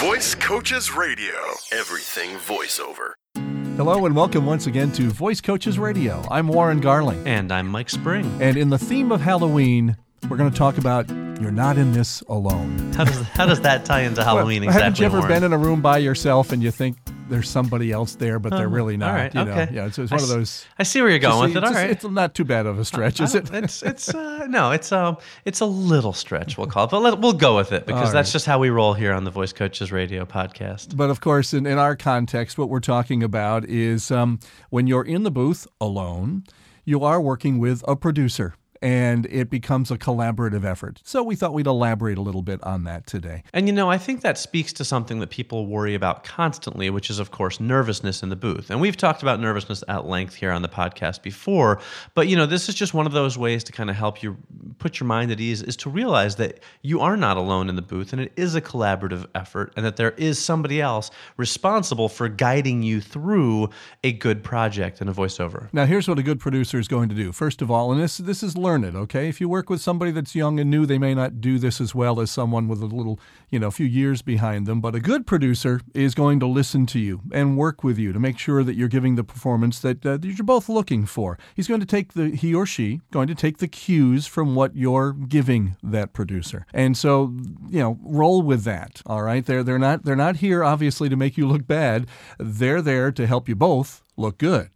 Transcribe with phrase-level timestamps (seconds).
[0.00, 1.34] Voice Coaches Radio.
[1.72, 3.14] Everything voiceover.
[3.76, 6.22] Hello and welcome once again to Voice Coaches Radio.
[6.30, 7.26] I'm Warren Garling.
[7.26, 8.24] And I'm Mike Spring.
[8.40, 9.96] And in the theme of Halloween,
[10.28, 11.08] we're going to talk about
[11.40, 12.92] you're not in this alone.
[12.92, 14.82] How does, how does that tie into Halloween well, exactly?
[14.84, 15.32] Haven't you ever Warren?
[15.32, 16.96] been in a room by yourself and you think
[17.28, 19.10] there's somebody else there, but they're Oh, really not?
[19.10, 19.50] all right, you know?
[19.52, 19.68] okay.
[19.74, 20.66] Yeah, it's, it's I one of s- those.
[20.78, 21.62] I see where you're going with it.
[21.64, 21.90] All it's, right.
[21.90, 23.50] it's not too bad of a stretch, is it?
[23.52, 27.18] It's it's uh, no, it's um it's a little stretch we'll call it, but let,
[27.20, 28.32] we'll go with it because All that's right.
[28.32, 30.96] just how we roll here on the Voice Coaches Radio podcast.
[30.96, 35.04] But of course, in, in our context, what we're talking about is um, when you're
[35.04, 36.44] in the booth alone,
[36.84, 38.54] you are working with a producer.
[38.80, 41.00] And it becomes a collaborative effort.
[41.04, 43.42] So we thought we'd elaborate a little bit on that today.
[43.52, 47.10] And you know, I think that speaks to something that people worry about constantly, which
[47.10, 48.70] is, of course, nervousness in the booth.
[48.70, 51.80] And we've talked about nervousness at length here on the podcast before.
[52.14, 54.36] But you know, this is just one of those ways to kind of help you
[54.78, 57.82] put your mind at ease is to realize that you are not alone in the
[57.82, 62.28] booth and it is a collaborative effort and that there is somebody else responsible for
[62.28, 63.68] guiding you through
[64.04, 65.68] a good project and a voiceover.
[65.72, 67.32] Now, here's what a good producer is going to do.
[67.32, 69.30] First of all, and this this is learn it, okay?
[69.30, 71.94] If you work with somebody that's young and new, they may not do this as
[71.94, 74.82] well as someone with a little, you know, a few years behind them.
[74.82, 78.20] But a good producer is going to listen to you and work with you to
[78.20, 81.38] make sure that you're giving the performance that, uh, that you're both looking for.
[81.56, 84.76] He's going to take the he or she going to take the cues from what
[84.76, 87.34] you're giving that producer, and so
[87.70, 89.00] you know, roll with that.
[89.06, 92.06] All right, they're they're not they're not here obviously to make you look bad.
[92.38, 94.70] They're there to help you both look good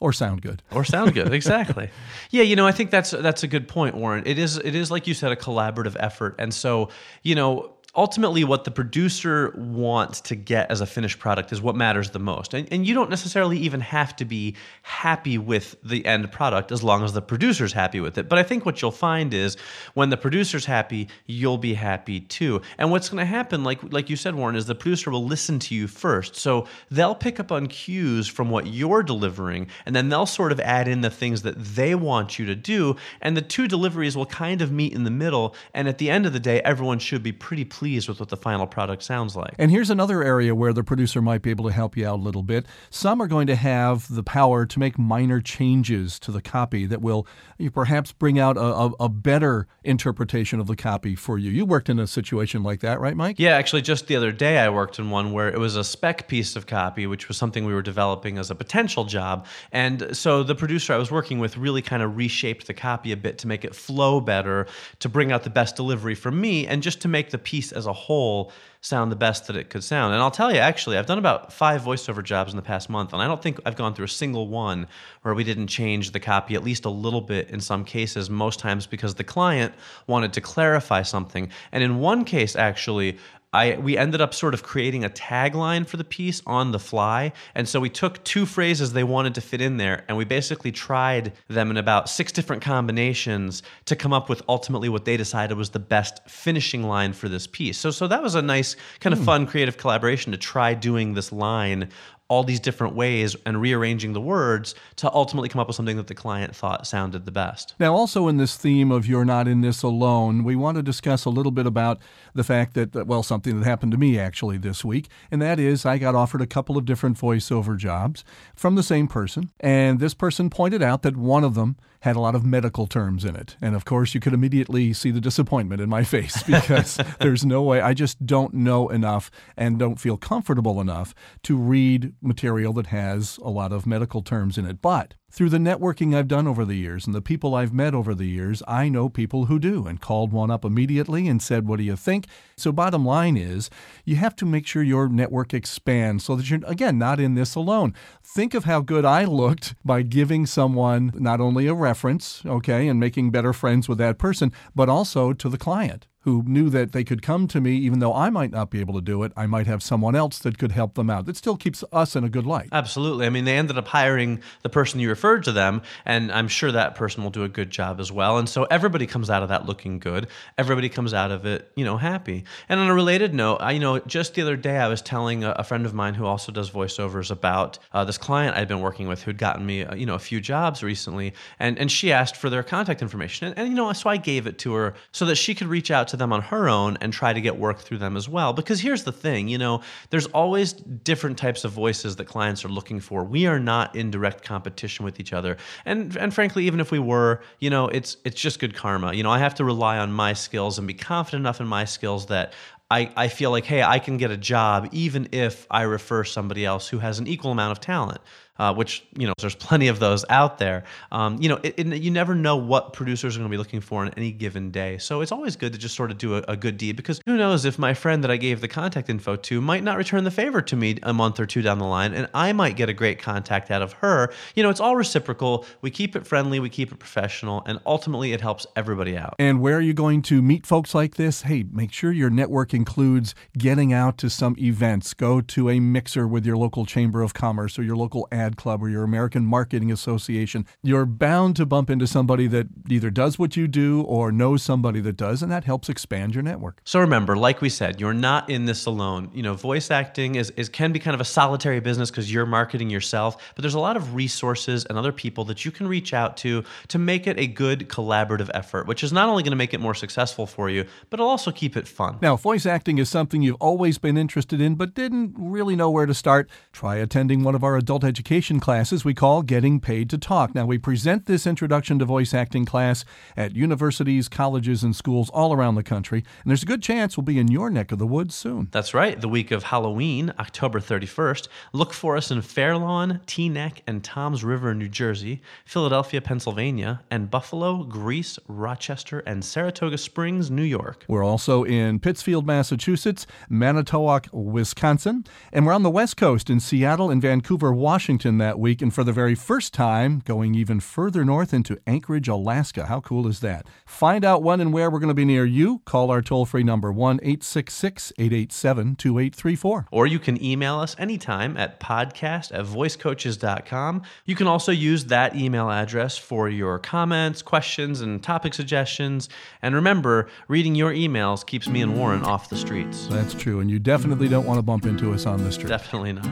[0.00, 0.62] or sound good.
[0.72, 1.90] or sound good exactly.
[2.30, 4.24] Yeah you know i think that's that's a good point warren.
[4.26, 6.36] It is it is like you said a collaborative effort.
[6.38, 6.88] And so
[7.22, 11.74] you know ultimately what the producer wants to get as a finished product is what
[11.74, 12.54] matters the most.
[12.54, 16.84] And, and you don't necessarily even have to be happy with the end product as
[16.84, 18.28] long as the producer's happy with it.
[18.28, 19.56] But i think what you'll find is
[19.94, 22.62] when the producer's happy you'll be happy too.
[22.78, 25.58] And what's going to happen like like you said warren is the producer will listen
[25.58, 26.36] to you first.
[26.36, 30.60] So they'll pick up on cues from what you're delivering and then they'll sort of
[30.60, 34.26] add in the things that they want you to do and the two deliveries will
[34.26, 35.56] kind of meet in the middle.
[35.74, 38.36] And at the end of the day everyone should be pretty pleased with what the
[38.36, 41.72] final product sounds like And here's another area where the producer might be able to
[41.72, 42.66] help you out a little bit.
[42.90, 47.00] Some are going to have the power to make minor changes to the copy that
[47.00, 47.26] will
[47.72, 51.50] perhaps bring out a, a, a better interpretation of the copy for you.
[51.50, 53.36] You worked in a situation like that, right, Mike?
[53.38, 56.28] Yeah, actually, just the other day I worked in one where it was a spec
[56.28, 59.46] piece of copy, which was something we were developing as a potential job.
[59.72, 63.16] And so the producer I was working with really kind of reshaped the copy a
[63.16, 64.66] bit to make it flow better,
[65.00, 67.86] to bring out the best delivery from me, and just to make the piece as
[67.86, 70.14] a whole sound the best that it could sound.
[70.14, 73.12] And I'll tell you, actually, I've done about five voiceover jobs in the past month,
[73.12, 74.86] and I don't think I've gone through a single one
[75.22, 78.60] where we didn't change the copy at least a little bit in some cases, most
[78.60, 79.74] times because the client
[80.06, 81.50] wanted to clarify something.
[81.72, 83.18] And in one case, actually,
[83.52, 87.32] I we ended up sort of creating a tagline for the piece on the fly.
[87.54, 90.70] And so we took two phrases they wanted to fit in there and we basically
[90.70, 95.56] tried them in about six different combinations to come up with ultimately what they decided
[95.56, 97.78] was the best finishing line for this piece.
[97.78, 99.24] So so that was a nice kind of hmm.
[99.24, 101.88] fun creative collaboration to try doing this line
[102.28, 106.08] all these different ways and rearranging the words to ultimately come up with something that
[106.08, 107.74] the client thought sounded the best.
[107.80, 111.24] Now, also in this theme of you're not in this alone, we want to discuss
[111.24, 111.98] a little bit about
[112.34, 115.60] the fact that, well, well, something that happened to me actually this week, and that
[115.60, 118.24] is I got offered a couple of different voiceover jobs
[118.56, 122.20] from the same person, and this person pointed out that one of them had a
[122.20, 123.56] lot of medical terms in it.
[123.60, 127.62] And of course, you could immediately see the disappointment in my face because there's no
[127.62, 132.86] way, I just don't know enough and don't feel comfortable enough to read material that
[132.86, 134.82] has a lot of medical terms in it.
[134.82, 138.14] But through the networking I've done over the years and the people I've met over
[138.14, 141.78] the years, I know people who do and called one up immediately and said, What
[141.78, 142.26] do you think?
[142.56, 143.68] So, bottom line is,
[144.04, 147.54] you have to make sure your network expands so that you're, again, not in this
[147.54, 147.94] alone.
[148.22, 152.98] Think of how good I looked by giving someone not only a reference, okay, and
[152.98, 157.04] making better friends with that person, but also to the client who knew that they
[157.04, 159.32] could come to me even though I might not be able to do it.
[159.36, 161.26] I might have someone else that could help them out.
[161.26, 162.68] That still keeps us in a good light.
[162.72, 163.26] Absolutely.
[163.26, 166.72] I mean, they ended up hiring the person you referred to them, and I'm sure
[166.72, 168.38] that person will do a good job as well.
[168.38, 170.26] And so everybody comes out of that looking good.
[170.56, 172.44] Everybody comes out of it, you know, happy.
[172.68, 175.44] And on a related note, I, you know, just the other day I was telling
[175.44, 178.80] a, a friend of mine who also does voiceovers about uh, this client I'd been
[178.80, 182.12] working with who'd gotten me, uh, you know, a few jobs recently, and and she
[182.12, 184.94] asked for their contact information, and, and you know, so I gave it to her
[185.12, 187.56] so that she could reach out to them on her own and try to get
[187.58, 188.52] work through them as well.
[188.52, 192.68] Because here's the thing, you know, there's always different types of voices that clients are
[192.68, 193.24] looking for.
[193.24, 195.56] We are not in direct competition with each other.
[195.84, 199.12] And and frankly, even if we were, you know, it's it's just good karma.
[199.12, 201.84] You know, I have to rely on my skills and be confident enough in my
[201.84, 202.52] skills that
[202.90, 206.64] I, I feel like, hey, I can get a job even if I refer somebody
[206.64, 208.20] else who has an equal amount of talent
[208.58, 210.84] uh, which you know there's plenty of those out there.
[211.12, 213.80] Um, you know, it, it, you never know what producers are going to be looking
[213.80, 216.44] for on any given day, so it's always good to just sort of do a,
[216.48, 219.36] a, good deed because who knows if my friend that I gave the contact info
[219.36, 222.14] to might not return the favor to me a month or two down the line,
[222.14, 224.32] and I might get a great contact out of her.
[224.54, 225.64] You know, it's all reciprocal.
[225.82, 229.34] We keep it friendly, we keep it professional, and ultimately it helps everybody out.
[229.38, 231.42] And where are you going to meet folks like this?
[231.42, 235.14] Hey, make sure your network includes getting out to some events.
[235.14, 238.56] Go to a mixer with your local chamber of commerce or your local ad Ad
[238.56, 243.38] Club or your American Marketing Association, you're bound to bump into somebody that either does
[243.38, 246.80] what you do or knows somebody that does, and that helps expand your network.
[246.84, 249.30] So remember, like we said, you're not in this alone.
[249.34, 252.46] You know, voice acting is, is can be kind of a solitary business because you're
[252.46, 256.14] marketing yourself, but there's a lot of resources and other people that you can reach
[256.14, 259.56] out to to make it a good collaborative effort, which is not only going to
[259.56, 262.18] make it more successful for you, but it'll also keep it fun.
[262.22, 266.06] Now, voice acting is something you've always been interested in, but didn't really know where
[266.06, 266.48] to start.
[266.72, 270.54] Try attending one of our adult education classes we call Getting Paid to Talk.
[270.54, 273.04] Now, we present this introduction to voice acting class
[273.36, 277.24] at universities, colleges, and schools all around the country, and there's a good chance we'll
[277.24, 278.68] be in your neck of the woods soon.
[278.70, 279.20] That's right.
[279.20, 281.48] The week of Halloween, October 31st.
[281.72, 287.82] Look for us in Fairlawn, Teaneck, and Toms River, New Jersey, Philadelphia, Pennsylvania, and Buffalo,
[287.82, 291.04] Greece, Rochester, and Saratoga Springs, New York.
[291.08, 297.10] We're also in Pittsfield, Massachusetts, Manitowoc, Wisconsin, and we're on the West Coast in Seattle
[297.10, 301.24] and Vancouver, Washington Washington that week, and for the very first time, going even further
[301.24, 302.86] north into Anchorage, Alaska.
[302.86, 303.64] How cool is that?
[303.86, 305.82] Find out when and where we're going to be near you.
[305.84, 309.86] Call our toll free number 1 866 887 2834.
[309.92, 314.02] Or you can email us anytime at podcast at voicecoaches.com.
[314.24, 319.28] You can also use that email address for your comments, questions, and topic suggestions.
[319.62, 323.06] And remember, reading your emails keeps me and Warren off the streets.
[323.06, 323.60] That's true.
[323.60, 325.68] And you definitely don't want to bump into us on the street.
[325.68, 326.26] Definitely not.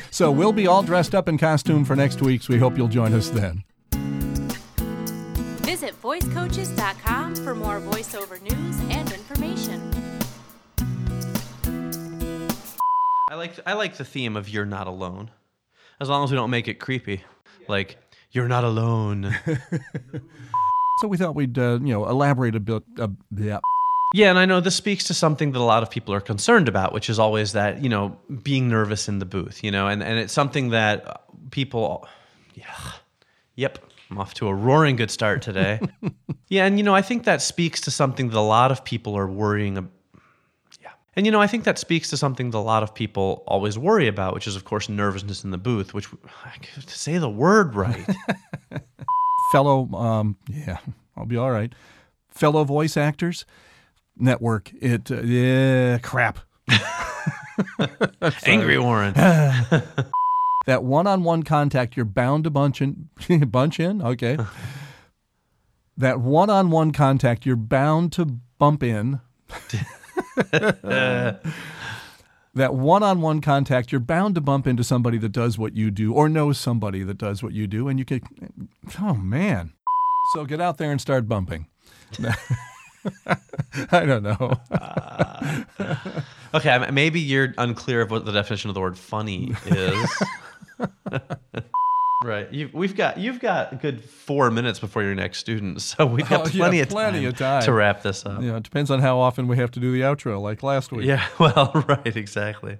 [0.10, 2.48] so we'll be all dressed up in costume for next week's.
[2.48, 3.64] We hope you'll join us then.
[5.62, 9.90] Visit voicecoaches.com for more voiceover news and information.
[13.30, 15.30] I like I like the theme of "You're not alone,"
[16.00, 17.22] as long as we don't make it creepy,
[17.68, 17.96] like
[18.32, 19.34] "You're not alone."
[21.00, 22.82] so we thought we'd uh, you know elaborate a bit.
[22.98, 23.60] Uh, yeah.
[24.12, 26.68] Yeah, and I know this speaks to something that a lot of people are concerned
[26.68, 30.02] about, which is always that, you know, being nervous in the booth, you know, and,
[30.02, 31.22] and it's something that
[31.52, 32.08] people,
[32.54, 32.74] yeah,
[33.54, 33.78] yep,
[34.10, 35.78] I'm off to a roaring good start today.
[36.48, 39.16] yeah, and, you know, I think that speaks to something that a lot of people
[39.16, 39.92] are worrying about.
[40.82, 40.90] Yeah.
[41.14, 43.78] And, you know, I think that speaks to something that a lot of people always
[43.78, 47.76] worry about, which is, of course, nervousness in the booth, which, to say the word
[47.76, 48.06] right.
[49.52, 50.78] Fellow, um, yeah,
[51.16, 51.72] I'll be all right.
[52.30, 53.44] Fellow voice actors
[54.20, 54.72] network.
[54.80, 56.38] It uh, yeah, crap.
[58.46, 59.14] Angry Warren.
[60.66, 63.08] that one-on-one contact you're bound to bunch in
[63.48, 64.36] bunch in, okay.
[65.96, 68.26] that one-on-one contact you're bound to
[68.58, 69.20] bump in.
[72.54, 76.28] that one-on-one contact you're bound to bump into somebody that does what you do or
[76.28, 78.20] knows somebody that does what you do and you can,
[79.00, 79.72] oh man
[80.32, 81.66] so get out there and start bumping
[83.92, 84.60] I don't know.
[84.70, 85.62] uh,
[86.54, 90.22] okay, maybe you're unclear of what the definition of the word funny is.
[92.24, 92.52] right.
[92.52, 96.28] You, we've got you've got a good four minutes before your next student, so we've
[96.28, 98.42] got oh, plenty, yeah, of, plenty time of time to wrap this up.
[98.42, 101.06] Yeah, it depends on how often we have to do the outro, like last week.
[101.06, 101.26] Yeah.
[101.38, 102.16] Well, right.
[102.16, 102.78] Exactly.